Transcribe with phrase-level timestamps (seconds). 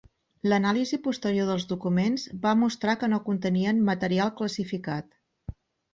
[0.51, 5.15] L'anàlisi posterior dels documents va mostrar que no contenien material classificat.